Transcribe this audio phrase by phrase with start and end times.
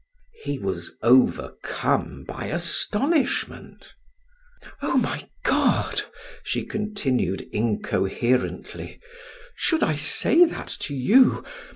[0.43, 3.93] He was overcome by astonishment.
[4.81, 6.01] "Oh, my God!"
[6.41, 8.99] she continued incoherently,
[9.55, 11.45] "Should I say that to you?